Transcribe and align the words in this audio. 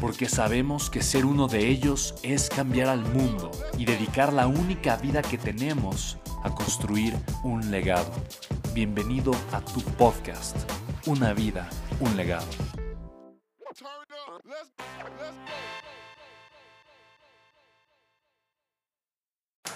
porque 0.00 0.28
sabemos 0.28 0.90
que 0.90 1.02
ser 1.02 1.24
uno 1.24 1.48
de 1.48 1.68
ellos 1.68 2.14
es 2.22 2.48
cambiar 2.48 2.88
al 2.88 3.00
mundo 3.00 3.50
y 3.78 3.84
dedicar 3.84 4.32
la 4.32 4.46
única 4.46 4.96
vida 4.96 5.22
que 5.22 5.38
tenemos 5.38 6.18
a 6.44 6.50
construir 6.50 7.14
un 7.42 7.70
legado. 7.70 8.12
Bienvenido 8.72 9.32
a 9.52 9.60
tu 9.60 9.80
podcast, 9.82 10.56
Una 11.06 11.32
vida, 11.32 11.68
un 12.00 12.16
legado. 12.16 12.46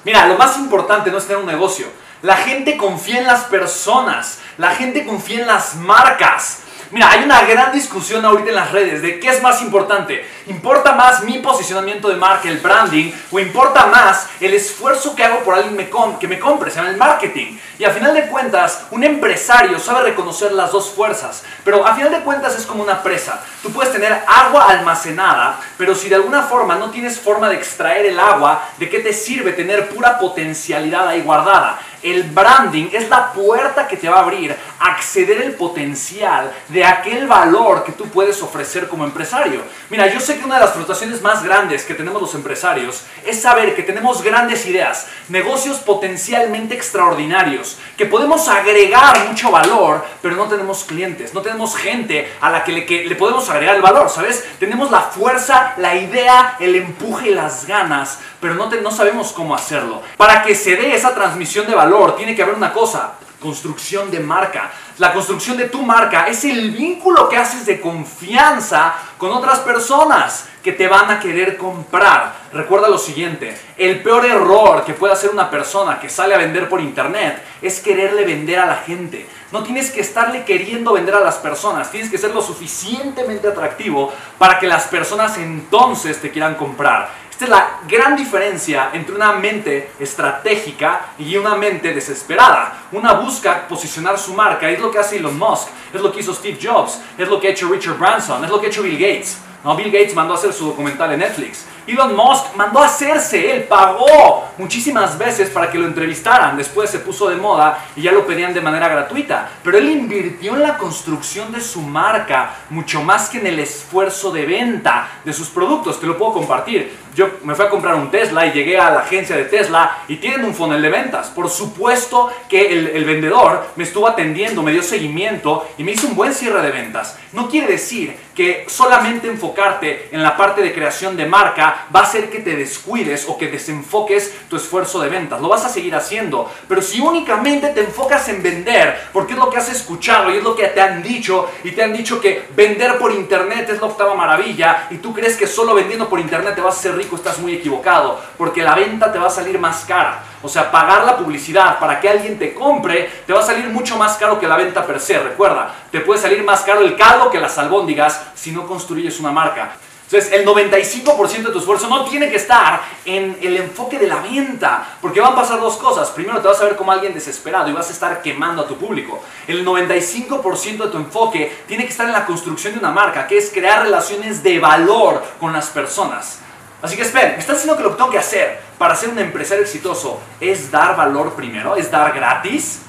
Mira, 0.05 0.27
lo 0.27 0.37
más 0.37 0.57
importante 0.59 1.11
no 1.11 1.19
es 1.19 1.27
tener 1.27 1.43
un 1.43 1.47
negocio. 1.47 1.87
La 2.23 2.37
gente 2.37 2.77
confía 2.77 3.21
en 3.21 3.27
las 3.27 3.45
personas, 3.45 4.41
la 4.59 4.75
gente 4.75 5.07
confía 5.07 5.41
en 5.41 5.47
las 5.47 5.77
marcas. 5.77 6.63
Mira, 6.93 7.09
hay 7.09 7.23
una 7.23 7.43
gran 7.43 7.71
discusión 7.71 8.25
ahorita 8.25 8.49
en 8.49 8.57
las 8.57 8.73
redes 8.73 9.01
de 9.01 9.21
qué 9.21 9.29
es 9.29 9.41
más 9.41 9.63
importante. 9.63 10.27
¿Importa 10.49 10.91
más 10.91 11.23
mi 11.23 11.39
posicionamiento 11.39 12.09
de 12.09 12.17
marca, 12.17 12.49
el 12.49 12.59
branding, 12.59 13.13
o 13.31 13.39
importa 13.39 13.87
más 13.87 14.29
el 14.41 14.55
esfuerzo 14.55 15.15
que 15.15 15.23
hago 15.23 15.39
por 15.45 15.55
alguien 15.55 15.77
que 16.19 16.27
me 16.27 16.41
compre, 16.41 16.69
se 16.69 16.79
llama 16.79 16.91
el 16.91 16.97
marketing? 16.97 17.57
Y 17.79 17.85
a 17.85 17.91
final 17.91 18.13
de 18.13 18.27
cuentas, 18.27 18.87
un 18.91 19.05
empresario 19.05 19.79
sabe 19.79 20.11
reconocer 20.11 20.51
las 20.51 20.73
dos 20.73 20.91
fuerzas, 20.91 21.45
pero 21.65 21.87
a 21.87 21.95
final 21.95 22.11
de 22.11 22.23
cuentas 22.23 22.59
es 22.59 22.67
como 22.67 22.83
una 22.83 23.05
presa. 23.05 23.41
Tú 23.63 23.71
puedes 23.71 23.93
tener 23.93 24.25
agua 24.27 24.67
almacenada, 24.69 25.61
pero 25.79 25.95
si 25.95 26.09
de 26.09 26.17
alguna 26.17 26.43
forma 26.43 26.75
no 26.75 26.91
tienes 26.91 27.21
forma 27.21 27.49
de 27.49 27.55
extraer 27.55 28.07
el 28.07 28.19
agua, 28.19 28.65
¿de 28.79 28.91
qué 28.91 28.99
te 28.99 29.13
sirve 29.13 29.53
tener 29.53 29.91
pura 29.91 30.19
potencialidad 30.19 31.07
ahí 31.07 31.21
guardada? 31.21 31.79
El 32.03 32.23
branding 32.25 32.89
es 32.93 33.09
la 33.09 33.33
puerta 33.33 33.87
que 33.87 33.97
te 33.97 34.09
va 34.09 34.19
a 34.19 34.23
abrir 34.23 34.57
a 34.79 34.87
acceder 34.87 35.43
el 35.43 35.53
potencial 35.53 36.51
de 36.69 36.85
aquel 36.85 37.27
valor 37.27 37.85
que 37.85 37.93
tú 37.93 38.07
puedes 38.07 38.43
ofrecer 38.43 38.89
como 38.89 39.05
empresario. 39.05 39.63
Mira, 39.91 40.07
yo 40.07 40.19
sé 40.19 40.39
que 40.39 40.45
una 40.45 40.55
de 40.55 40.63
las 40.63 40.73
frustraciones 40.73 41.21
más 41.21 41.45
grandes 41.45 41.85
que 41.85 41.95
tenemos 41.95 42.23
los 42.23 42.35
empresarios 42.35 43.05
es 43.27 43.43
saber 43.43 43.77
que 43.77 43.83
tenemos 43.83 44.23
grandes 44.23 44.65
ideas, 44.67 45.09
negocios 45.29 45.79
potencialmente 45.79 46.75
extraordinarios, 46.75 47.79
que 47.99 48.07
podemos 48.07 48.49
agregar 48.49 49.29
mucho 49.29 49.51
valor, 49.51 50.05
pero 50.23 50.37
no 50.37 50.47
tenemos 50.47 50.85
clientes, 50.85 51.35
no 51.35 51.43
tenemos 51.43 51.77
gente 51.77 52.33
a 52.41 52.51
la 52.51 52.65
que 52.65 52.73
le, 52.73 52.87
que 52.87 53.05
le 53.05 53.15
podemos 53.15 53.49
agregar 53.51 53.77
el 53.77 53.83
valor, 53.83 54.09
¿sabes? 54.09 54.47
Tenemos 54.59 54.91
la 54.91 55.03
fuerza, 55.03 55.75
la 55.77 55.95
idea, 55.95 56.57
el 56.61 56.77
empuje 56.77 57.31
y 57.31 57.35
las 57.35 57.67
ganas, 57.67 58.19
pero 58.41 58.55
no, 58.55 58.71
no 58.71 58.91
sabemos 58.91 59.33
cómo 59.33 59.55
hacerlo. 59.55 60.03
Para 60.17 60.43
que 60.43 60.55
se 60.55 60.77
dé 60.77 60.95
esa 60.95 61.15
transmisión 61.15 61.67
de 61.67 61.75
valor, 61.75 61.90
tiene 62.15 62.35
que 62.35 62.43
haber 62.43 62.55
una 62.55 62.73
cosa, 62.73 63.15
construcción 63.41 64.11
de 64.11 64.21
marca. 64.21 64.71
La 65.01 65.15
construcción 65.15 65.57
de 65.57 65.71
tu 65.71 65.81
marca 65.81 66.29
es 66.29 66.45
el 66.45 66.73
vínculo 66.73 67.27
que 67.27 67.39
haces 67.39 67.65
de 67.65 67.81
confianza 67.81 68.95
con 69.17 69.31
otras 69.31 69.61
personas 69.61 70.47
que 70.63 70.73
te 70.73 70.89
van 70.89 71.11
a 71.11 71.19
querer 71.19 71.57
comprar. 71.57 72.35
Recuerda 72.53 72.87
lo 72.87 72.99
siguiente, 72.99 73.59
el 73.79 74.03
peor 74.03 74.27
error 74.27 74.85
que 74.85 74.93
puede 74.93 75.15
hacer 75.15 75.31
una 75.31 75.49
persona 75.49 75.99
que 75.99 76.11
sale 76.11 76.35
a 76.35 76.39
vender 76.39 76.69
por 76.69 76.83
internet 76.83 77.43
es 77.63 77.81
quererle 77.81 78.27
vender 78.27 78.59
a 78.59 78.67
la 78.67 78.77
gente. 78.77 79.27
No 79.53 79.63
tienes 79.63 79.91
que 79.91 80.03
estarle 80.03 80.45
queriendo 80.45 80.93
vender 80.93 81.15
a 81.15 81.21
las 81.21 81.37
personas, 81.37 81.91
tienes 81.91 82.11
que 82.11 82.19
ser 82.19 82.35
lo 82.35 82.43
suficientemente 82.43 83.49
atractivo 83.49 84.13
para 84.37 84.59
que 84.59 84.67
las 84.67 84.87
personas 84.89 85.39
entonces 85.39 86.21
te 86.21 86.31
quieran 86.31 86.57
comprar. 86.57 87.09
Esta 87.41 87.55
es 87.55 87.59
la 87.59 87.81
gran 87.89 88.17
diferencia 88.17 88.91
entre 88.93 89.15
una 89.15 89.33
mente 89.33 89.93
estratégica 89.99 91.13
y 91.19 91.39
una 91.39 91.55
mente 91.55 91.95
desesperada. 91.95 92.83
Una 92.93 93.15
busca 93.15 93.67
posicionar 93.67 94.19
su 94.19 94.35
marca, 94.35 94.69
es 94.69 94.79
lo 94.91 94.95
que 94.95 94.99
hace 94.99 95.19
Elon 95.19 95.39
Musk, 95.39 95.69
es 95.95 96.01
lo 96.01 96.11
que 96.11 96.19
hizo 96.19 96.35
Steve 96.35 96.59
Jobs, 96.61 96.99
es 97.17 97.29
lo 97.29 97.39
que 97.39 97.47
ha 97.47 97.51
hecho 97.53 97.69
Richard 97.69 97.97
Branson, 97.97 98.45
es 98.45 98.51
lo 98.51 98.61
que 98.61 98.67
ha 98.67 98.71
hecho 98.71 98.83
Bill 98.83 98.99
Gates. 98.99 99.39
No, 99.63 99.77
Bill 99.77 99.91
Gates 99.93 100.15
mandó 100.17 100.35
a 100.35 100.37
hacer 100.37 100.53
su 100.53 100.67
documental 100.67 101.13
en 101.13 101.21
Netflix. 101.21 101.65
Elon 101.91 102.15
Musk 102.15 102.55
mandó 102.57 102.81
a 102.81 102.87
hacerse, 102.87 103.53
él 103.53 103.65
pagó 103.65 104.49
muchísimas 104.59 105.17
veces 105.19 105.51
para 105.51 105.71
que 105.71 105.79
lo 105.79 105.87
entrevistaran. 105.87 106.57
Después 106.57 106.91
se 106.91 107.01
puso 107.01 107.29
de 107.29 107.37
moda 107.37 107.85
y 107.97 108.03
ya 108.03 108.13
lo 108.13 108.27
pedían 108.27 108.55
de 108.55 108.61
manera 108.61 108.89
gratuita. 108.89 109.51
Pero 109.63 109.79
él 109.79 109.91
invirtió 109.91 110.55
en 110.55 110.63
la 110.63 110.77
construcción 110.77 111.53
de 111.53 111.61
su 111.61 111.81
marca 111.81 112.55
mucho 112.71 113.03
más 113.03 113.29
que 113.29 113.39
en 113.39 113.47
el 113.47 113.59
esfuerzo 113.59 114.31
de 114.31 114.47
venta 114.47 115.09
de 115.25 115.33
sus 115.33 115.49
productos. 115.49 116.01
Te 116.01 116.07
lo 116.07 116.17
puedo 116.17 116.33
compartir. 116.33 116.97
Yo 117.15 117.29
me 117.43 117.55
fui 117.55 117.65
a 117.65 117.71
comprar 117.71 117.97
un 117.97 118.11
Tesla 118.11 118.47
y 118.47 118.53
llegué 118.53 118.79
a 118.79 118.91
la 118.91 119.01
agencia 119.01 119.37
de 119.37 119.45
Tesla 119.45 119.99
y 120.07 120.17
tienen 120.17 120.45
un 120.45 120.55
funnel 120.55 120.81
de 120.81 120.91
ventas. 120.91 121.29
Por 121.29 121.51
supuesto 121.51 122.31
que 122.49 122.73
el, 122.73 122.87
el 122.89 123.05
vendedor 123.05 123.67
me 123.77 123.85
estuvo 123.85 124.07
atendiendo, 124.07 124.63
me 124.63 124.73
dio 124.73 124.83
seguimiento 124.83 125.69
y 125.77 125.83
me 125.83 125.93
hizo 125.93 126.07
un 126.07 126.15
buen 126.15 126.33
cierre 126.33 126.63
de 126.63 126.71
ventas. 126.71 127.19
No 127.33 127.49
quiere 127.49 127.67
decir 127.67 128.17
que 128.41 128.65
solamente 128.71 129.29
enfocarte 129.29 130.09
en 130.13 130.23
la 130.23 130.35
parte 130.35 130.63
de 130.63 130.73
creación 130.73 131.15
de 131.15 131.27
marca 131.27 131.89
va 131.95 132.01
a 132.01 132.05
hacer 132.05 132.31
que 132.31 132.39
te 132.39 132.57
descuides 132.57 133.27
o 133.29 133.37
que 133.37 133.49
desenfoques 133.49 134.35
tu 134.49 134.57
esfuerzo 134.57 134.99
de 134.99 135.11
ventas. 135.11 135.43
Lo 135.43 135.51
vas 135.51 135.67
a 135.67 135.69
seguir 135.69 135.95
haciendo. 135.95 136.51
Pero 136.67 136.81
si 136.81 137.03
únicamente 137.03 137.69
te 137.69 137.81
enfocas 137.81 138.31
en 138.31 138.43
vender, 138.43 139.09
porque 139.13 139.35
es 139.35 139.39
lo 139.39 139.51
que 139.51 139.59
has 139.59 139.71
escuchado 139.71 140.31
y 140.31 140.39
es 140.39 140.43
lo 140.43 140.57
que 140.57 140.69
te 140.69 140.81
han 140.81 141.03
dicho, 141.03 141.51
y 141.65 141.73
te 141.73 141.83
han 141.83 141.93
dicho 141.93 142.19
que 142.19 142.47
vender 142.57 142.97
por 142.97 143.13
internet 143.13 143.69
es 143.69 143.79
la 143.79 143.89
octava 143.89 144.15
maravilla, 144.15 144.87
y 144.89 144.97
tú 144.97 145.13
crees 145.13 145.37
que 145.37 145.47
solo 145.47 145.75
vendiendo 145.75 146.09
por 146.09 146.19
internet 146.19 146.55
te 146.55 146.63
vas 146.63 146.77
a 146.77 146.79
hacer 146.79 146.97
rico, 146.97 147.17
estás 147.17 147.41
muy 147.41 147.53
equivocado, 147.53 148.23
porque 148.39 148.63
la 148.63 148.75
venta 148.75 149.13
te 149.13 149.19
va 149.19 149.27
a 149.27 149.31
salir 149.31 149.59
más 149.59 149.85
cara. 149.85 150.25
O 150.43 150.49
sea, 150.49 150.71
pagar 150.71 151.05
la 151.05 151.17
publicidad 151.17 151.79
para 151.79 152.01
que 152.01 152.09
alguien 152.09 152.39
te 152.39 152.55
compre 152.55 153.11
te 153.27 153.33
va 153.33 153.41
a 153.41 153.45
salir 153.45 153.67
mucho 153.67 153.97
más 153.97 154.17
caro 154.17 154.39
que 154.39 154.49
la 154.49 154.57
venta 154.57 154.87
per 154.87 155.01
se. 155.01 155.19
Recuerda, 155.19 155.75
te 155.91 156.01
puede 156.01 156.21
salir 156.21 156.43
más 156.43 156.63
caro 156.63 156.81
el 156.81 156.97
caldo 156.97 157.31
que 157.31 157.41
las 157.41 157.59
albóndigas 157.59 158.21
si 158.35 158.53
no 158.53 158.67
construyes 158.67 159.21
una 159.21 159.33
marca. 159.33 159.73
Entonces, 160.11 160.33
el 160.33 160.45
95% 160.45 161.43
de 161.45 161.53
tu 161.53 161.61
esfuerzo 161.61 161.87
no 161.87 162.05
tiene 162.05 162.29
que 162.29 162.37
estar 162.37 162.83
en 163.05 163.39
el 163.41 163.57
enfoque 163.57 163.97
de 163.97 164.09
la 164.09 164.17
venta, 164.17 164.85
porque 165.01 165.21
van 165.21 165.35
a 165.35 165.37
pasar 165.37 165.61
dos 165.61 165.77
cosas. 165.77 166.11
Primero, 166.11 166.41
te 166.41 166.49
vas 166.49 166.61
a 166.61 166.65
ver 166.65 166.75
como 166.75 166.91
alguien 166.91 167.15
desesperado 167.15 167.69
y 167.69 167.73
vas 167.73 167.91
a 167.91 167.93
estar 167.93 168.21
quemando 168.21 168.63
a 168.63 168.67
tu 168.67 168.77
público. 168.77 169.23
El 169.47 169.65
95% 169.65 170.79
de 170.79 170.89
tu 170.89 170.97
enfoque 170.97 171.63
tiene 171.69 171.85
que 171.85 171.91
estar 171.91 172.07
en 172.09 172.13
la 172.13 172.27
construcción 172.27 172.73
de 172.73 172.81
una 172.81 172.91
marca, 172.91 173.29
que 173.29 173.39
es 173.39 173.53
crear 173.53 173.85
relaciones 173.85 174.43
de 174.43 174.59
valor 174.59 175.23
con 175.39 175.53
las 175.53 175.69
personas. 175.69 176.41
Así 176.83 176.97
que 176.97 177.03
esperen, 177.03 177.33
¿me 177.33 177.39
estás 177.39 177.57
diciendo 177.57 177.77
que 177.77 177.83
lo 177.83 177.91
que 177.91 177.97
tengo 177.97 178.11
que 178.11 178.19
hacer 178.19 178.61
para 178.79 178.95
ser 178.97 179.11
un 179.11 179.19
empresario 179.19 179.65
exitoso 179.65 180.21
es 180.41 180.71
dar 180.71 180.97
valor 180.97 181.35
primero? 181.35 181.77
¿Es 181.77 181.91
dar 181.91 182.13
gratis? 182.13 182.83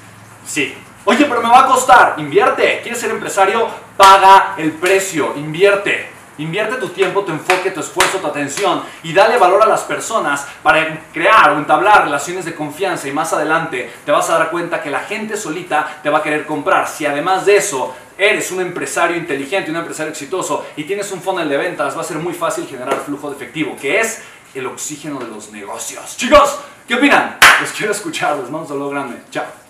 Sí. 0.46 0.74
Oye, 1.04 1.26
pero 1.26 1.42
me 1.42 1.48
va 1.48 1.60
a 1.60 1.66
costar. 1.66 2.14
Invierte. 2.18 2.80
¿Quieres 2.80 3.00
ser 3.00 3.10
empresario? 3.10 3.68
Paga 3.96 4.54
el 4.56 4.72
precio. 4.72 5.34
Invierte. 5.36 6.10
Invierte 6.42 6.74
tu 6.74 6.88
tiempo, 6.88 7.22
tu 7.22 7.30
enfoque, 7.30 7.70
tu 7.70 7.78
esfuerzo, 7.78 8.18
tu 8.18 8.26
atención 8.26 8.82
y 9.04 9.12
dale 9.12 9.38
valor 9.38 9.62
a 9.62 9.66
las 9.66 9.82
personas 9.82 10.44
para 10.60 11.04
crear 11.12 11.52
o 11.52 11.58
entablar 11.58 12.02
relaciones 12.02 12.44
de 12.44 12.52
confianza 12.52 13.06
y 13.06 13.12
más 13.12 13.32
adelante 13.32 13.88
te 14.04 14.10
vas 14.10 14.28
a 14.28 14.38
dar 14.38 14.50
cuenta 14.50 14.82
que 14.82 14.90
la 14.90 15.00
gente 15.00 15.36
solita 15.36 16.00
te 16.02 16.10
va 16.10 16.18
a 16.18 16.22
querer 16.22 16.44
comprar. 16.44 16.88
Si 16.88 17.06
además 17.06 17.46
de 17.46 17.58
eso 17.58 17.94
eres 18.18 18.50
un 18.50 18.60
empresario 18.60 19.16
inteligente, 19.16 19.70
un 19.70 19.76
empresario 19.76 20.10
exitoso 20.10 20.66
y 20.76 20.82
tienes 20.82 21.12
un 21.12 21.22
funnel 21.22 21.48
de 21.48 21.58
ventas, 21.58 21.96
va 21.96 22.00
a 22.00 22.04
ser 22.04 22.16
muy 22.16 22.34
fácil 22.34 22.66
generar 22.66 23.00
flujo 23.06 23.30
de 23.30 23.36
efectivo, 23.36 23.76
que 23.80 24.00
es 24.00 24.20
el 24.52 24.66
oxígeno 24.66 25.20
de 25.20 25.28
los 25.28 25.52
negocios. 25.52 26.16
Chicos, 26.16 26.58
¿qué 26.88 26.96
opinan? 26.96 27.38
Los 27.60 27.70
quiero 27.70 27.92
escuchar, 27.92 28.36
les 28.38 28.50
mando 28.50 28.62
un 28.62 28.68
saludo 28.68 28.90
grande. 28.90 29.22
Chao. 29.30 29.61